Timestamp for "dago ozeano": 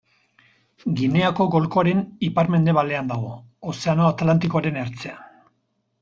3.11-4.07